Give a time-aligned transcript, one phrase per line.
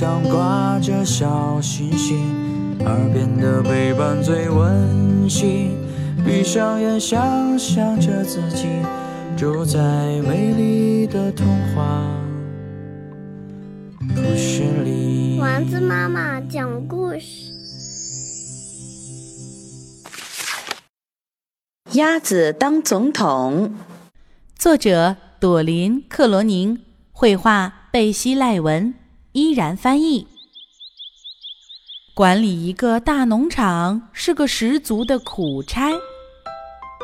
[0.00, 2.24] 上挂着小星星，
[2.86, 5.76] 耳边的陪伴最温馨。
[6.24, 8.68] 闭上眼，想象着自己
[9.36, 9.80] 住在
[10.22, 12.16] 美丽的童话
[14.14, 15.36] 故事里。
[15.40, 17.52] 丸子妈妈讲故事。
[21.94, 23.74] 鸭子当总统。
[24.56, 26.78] 作者：朵琳·克罗宁，
[27.10, 28.94] 绘画：贝西·赖文，
[29.38, 30.26] 依然翻译。
[32.12, 35.92] 管理一个大农场是个十足的苦差。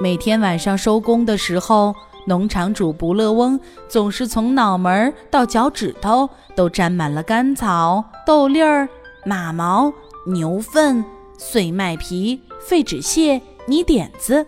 [0.00, 1.94] 每天晚上收工的时候，
[2.26, 8.88] 农场主不乐翁总是从脑门到脚趾头都沾满了干草、豆粒儿、
[9.26, 9.92] 马毛、
[10.26, 11.04] 牛粪、
[11.36, 14.46] 碎麦皮、废纸屑、泥点子。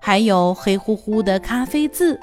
[0.00, 2.18] 还有黑乎乎的咖啡渍，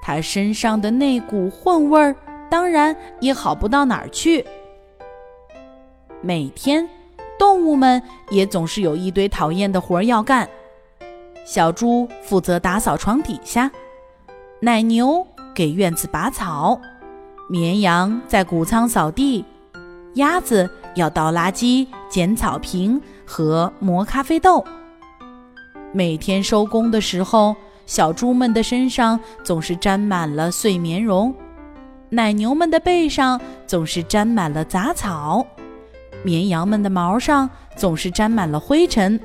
[0.00, 2.14] 他身上的那股混味儿，
[2.50, 4.44] 当然也好不到哪儿去。
[6.20, 6.86] 每天，
[7.38, 10.46] 动物们也总是有一堆讨厌的活儿要干。
[11.46, 13.70] 小猪负责打扫床底下，
[14.60, 16.78] 奶牛给院子拔草，
[17.48, 19.44] 绵羊在谷仓扫地，
[20.14, 24.62] 鸭子要倒垃圾、捡草坪和磨咖啡豆。
[25.92, 31.34] 每天收工的时候，小猪们的身上总是沾满了碎棉绒，
[32.10, 35.46] 奶牛们的背上总是沾满了杂草，
[36.24, 39.18] 绵羊们的毛上总是沾满了灰尘，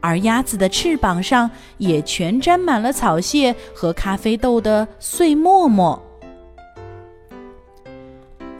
[0.00, 6.00] 而鸭子的翅膀上也全沾满了草屑和咖啡豆的碎沫沫。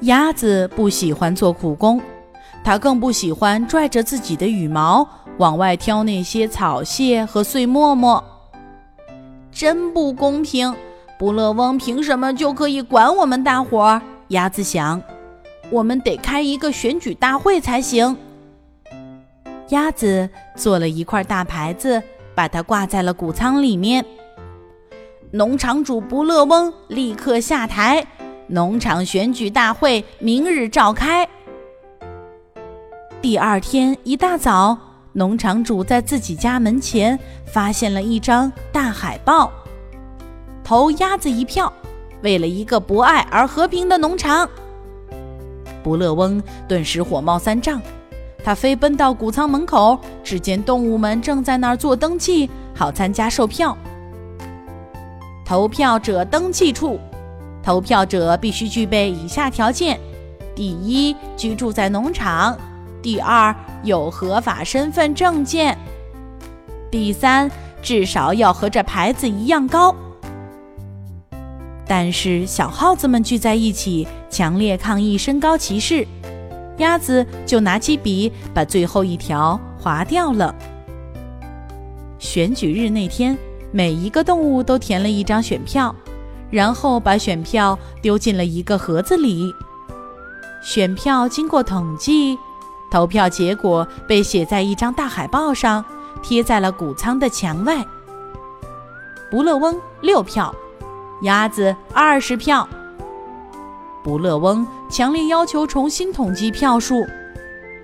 [0.01, 2.03] 鸭子不喜欢做苦工，
[2.65, 5.09] 它更不喜欢拽着自己的羽毛。
[5.39, 8.23] 往外挑那些草屑和碎沫沫，
[9.51, 10.75] 真不公平！
[11.23, 14.03] 不乐翁凭什么就可以管我们大伙儿？
[14.31, 15.01] 鸭子想，
[15.71, 18.17] 我们得开一个选举大会才行。
[19.69, 22.03] 鸭子做了一块大牌子，
[22.35, 24.05] 把它挂在了谷仓里面。
[25.31, 28.05] 农场主不乐翁立刻下台，
[28.49, 31.29] 农场选举大会明日召开。
[33.21, 34.77] 第二天一大早。
[35.13, 39.53] 农场主在自己家门前发现了一张大海报，
[40.65, 41.73] 投鸭子一票，
[42.23, 44.49] 为了一个博爱而和平的农场。
[45.83, 47.81] 不乐翁顿时火冒三丈，
[48.45, 53.77] 他飞奔到谷仓门口，只见动物们正在那儿做登记，好参加售票。
[55.45, 56.99] 投票者登记处，
[57.63, 59.99] 投票者必须具备以下条件：
[60.55, 62.57] 第一，居住在农场。
[63.03, 65.75] 第二，有合法身份证件；
[66.89, 67.51] 第三，
[67.83, 69.93] 至少要和这牌子一样高。
[71.95, 76.09] 但是小耗子们聚在一起，强烈抗议身高歧视。
[76.79, 80.55] 鸭子就拿起笔，把最后一条划掉了。
[82.19, 83.37] 选举日那天，
[83.71, 85.95] 每一个动物都填了一张选票，
[86.51, 89.53] 然后把选票丢进了一个盒子里。
[90.63, 92.39] 选票经过统计。
[92.91, 95.85] 投票结果被写在一张大海报上，
[96.23, 97.85] 贴在了谷仓的墙外。
[99.31, 100.55] 不乐翁六票，
[101.23, 102.69] 鸭子二十票。
[104.03, 107.07] 不乐翁强烈要求重新统计票数，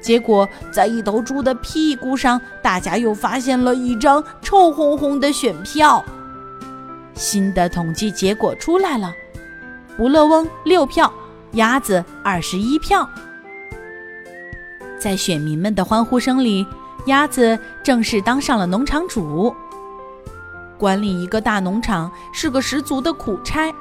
[0.00, 6.04] 结果在一头猪的屁股上，大家又发现了一张臭烘烘的选票。
[7.14, 9.12] 新的统计结果出来了，
[9.96, 11.12] 不乐翁六票，
[11.52, 13.08] 鸭子二十一票。
[14.98, 16.66] 在选民们的欢呼声里，
[17.06, 19.54] 鸭子正式当上了农场主。
[20.78, 23.72] 管理一个大农场是个十足的苦差。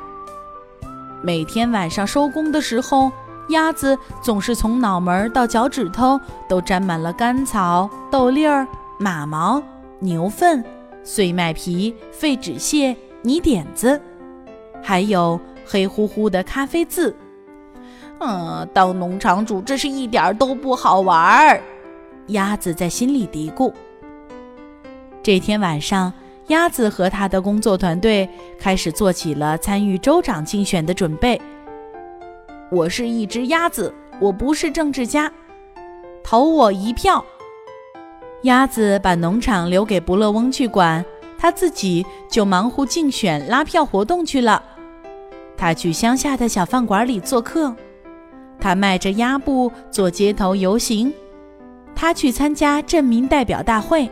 [1.21, 3.11] 每天晚上收工的时候，
[3.49, 8.67] 鸭子总是从脑门到脚趾头都沾满了干草、豆粒儿、
[8.99, 9.61] 马毛、
[9.99, 10.63] 牛粪、
[11.03, 14.01] 碎麦皮、废纸屑、泥点子，
[14.83, 17.15] 还有黑乎乎的咖啡渍。
[18.19, 21.61] 嗯，当农场主这是一点儿都不好玩儿。
[22.27, 23.71] 鸭子在心里嘀咕。
[25.23, 26.11] 这天晚上，
[26.47, 28.27] 鸭子和他的工作团队
[28.57, 31.39] 开始做起了参与州长竞选的准备。
[32.71, 35.31] 我是一只鸭子，我不是政治家，
[36.23, 37.23] 投我一票。
[38.43, 41.03] 鸭子把农场留给不乐翁去管，
[41.37, 44.63] 他自己就忙乎竞选、拉票活动去了。
[45.57, 47.75] 他去乡下的小饭馆里做客。
[48.59, 51.13] 他迈着鸭步做街头游行，
[51.95, 54.09] 他去参加镇民代表大会，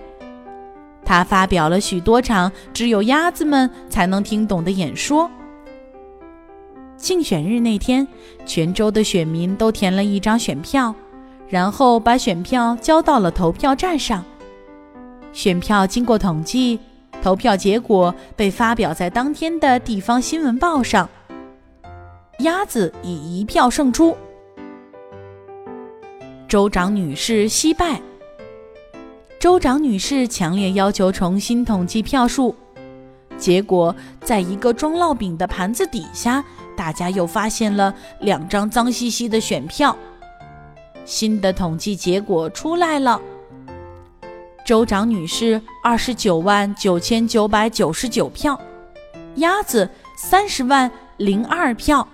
[1.05, 5.29] 他发表了许多场只有鸭子们才能听懂的演说。
[6.97, 8.07] 竞选日那天，
[8.45, 10.95] 全州的选民都填了一张选票，
[11.47, 14.23] 然后把选票交到了投票站上。
[15.31, 16.79] 选票经过统计，
[17.21, 21.07] 投票结果被发表在当天的地方新闻报上。
[22.39, 24.15] 鸭子以一票胜出，
[26.47, 28.01] 州长女士惜败。
[29.45, 32.55] 州长女士强烈要求重新统计票数，
[33.37, 36.43] 结果在一个装烙饼的盘子底下，
[36.75, 39.95] 大家又发现了两张脏兮兮的选票。
[41.05, 43.21] 新的统计结果出来了，
[44.65, 48.59] 州长女士二十九万九千九百九十九票，
[49.35, 49.87] 鸭子
[50.17, 52.07] 三十万零二票。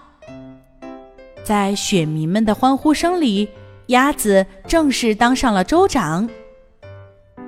[1.46, 3.48] 在选民们的欢呼声里，
[3.86, 6.30] 鸭子正式当上了州长。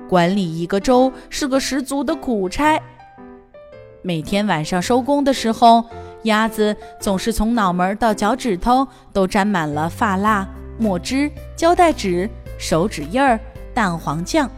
[0.08, 2.80] 管理一个州是个十足的苦差。
[4.02, 5.84] 每天晚上收工的时候，
[6.24, 10.46] 鸭子总是从脑门到脚趾头都沾满了发蜡、
[10.78, 12.28] 墨汁、胶带纸、
[12.58, 13.40] 手指印儿、
[13.72, 14.50] 蛋黄酱，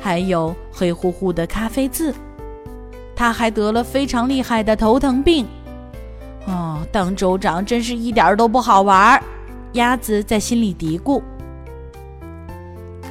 [0.00, 2.14] 还有黑乎乎的咖啡渍。
[3.16, 5.44] 他还得了非常厉害的头疼病。
[6.46, 9.22] 哦，当州长真是一点儿都不好玩儿。
[9.72, 11.20] 鸭子在心里嘀咕。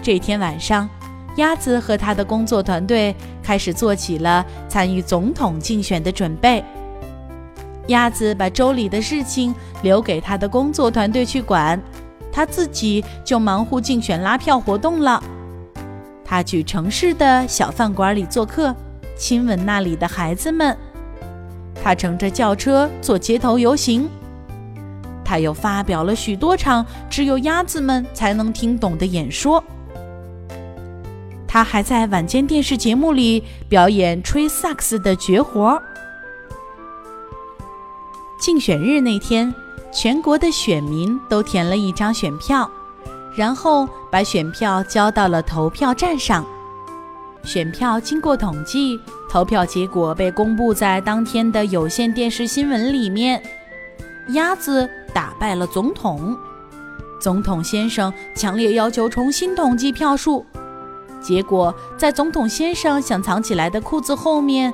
[0.02, 0.90] 这天晚上。
[1.38, 6.64] 鸭子和他的工作团队开始做起了参与总统竞选的准备。
[7.88, 11.82] 鸭子把州里的事情留给他的工作团队去管，
[12.32, 15.24] 他自己就忙乎竞选拉票活动了。
[16.26, 18.76] 他去城市的小饭馆里做客，
[19.18, 20.76] 亲吻那里的孩子们。
[21.82, 24.10] 他乘着轿车做街头游行。
[25.24, 29.64] 他又发表了许多场只有鸭子们才能听懂的演说。
[31.48, 35.82] 他还在晚间电视节目里表演吹萨克斯的绝活。
[38.40, 39.54] 竞选日那天，
[39.92, 42.70] 全国的选民都填了一张选票，
[43.36, 46.46] 然后把选票交到了投票站上。
[47.44, 49.00] 选票经过统计，
[49.30, 53.42] 投票结果被公布在当天的有线电视新闻里面。
[54.34, 56.38] 鸭子打败了总统，
[57.22, 60.46] 总统先生强烈要求重新统计票数。
[61.20, 64.74] 结果，在总统先生想藏起来的裤子后面，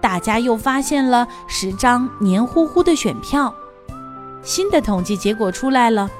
[0.00, 3.54] 大家又发现了十张黏糊糊的选票。
[4.42, 6.10] 新的统计结果出来了，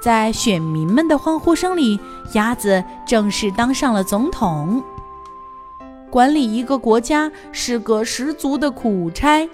[0.00, 1.98] 在选民们的欢呼声里，
[2.32, 4.82] 鸭子正式当上了总统。
[6.10, 9.48] 管理一个国家是个十足的苦差。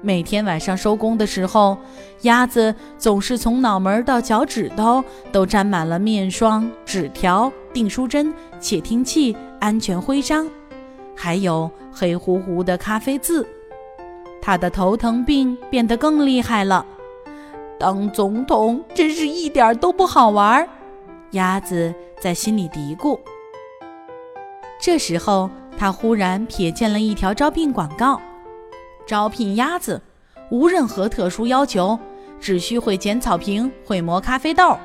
[0.00, 1.76] 每天晚上收工的时候，
[2.22, 5.02] 鸭子总是从脑门到脚趾头
[5.32, 10.48] 都沾满了面霜、纸条、订书针、窃听器、安全徽章，
[11.16, 13.46] 还有黑乎乎的咖啡渍。
[14.40, 16.86] 他的头疼病变得更厉害了。
[17.78, 20.68] 当总统真是一点都不好玩，
[21.32, 23.18] 鸭子在心里嘀咕。
[24.80, 28.20] 这时候，他忽然瞥见了一条招聘广告。
[29.08, 29.98] 招聘鸭子，
[30.50, 31.98] 无任何特殊要求，
[32.38, 34.76] 只需会剪草坪、会磨咖啡豆。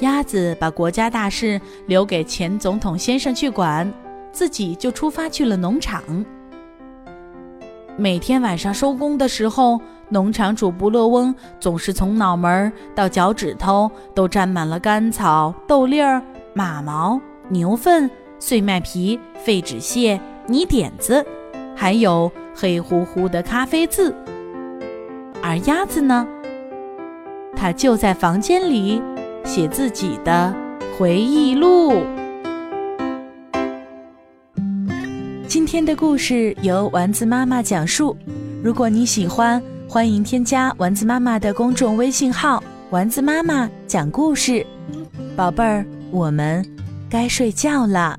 [0.00, 3.90] 鸭子把国家大事留给前总统先生去管，
[4.32, 6.02] 自己就出发去了农场。
[7.96, 16.22] 每天晚上收工的时候，农场主布勒翁总是从脑门到脚趾头都沾满了干草、豆粒儿、
[16.52, 18.08] 马毛、牛粪、
[18.38, 21.24] 碎麦皮、废纸屑、泥点子，
[21.78, 22.30] 还有。
[22.60, 24.12] 黑乎乎的咖啡渍，
[25.40, 26.26] 而鸭子呢？
[27.54, 29.00] 它就在房间里
[29.44, 30.52] 写自己的
[30.98, 32.02] 回忆录。
[35.46, 38.16] 今天的故事由丸子妈妈讲述。
[38.60, 44.66] 如果你喜欢，欢迎添加丸子妈妈的公众微信号“丸子妈妈讲故事”。
[45.36, 46.66] 宝贝儿，我们
[47.08, 48.18] 该睡觉了。